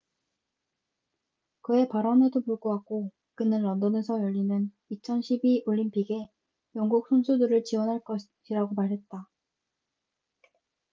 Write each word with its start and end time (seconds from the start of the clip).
그의 1.61 1.87
발언에도 1.87 2.41
불구하고 2.43 3.11
그는 3.35 3.61
런던에서 3.61 4.19
열리는 4.19 4.71
2012 4.89 5.61
올림픽에 5.67 6.27
영국 6.73 7.05
선수들을 7.09 7.63
지원할 7.65 7.99
것이라고 8.03 8.73
말했다 8.73 9.29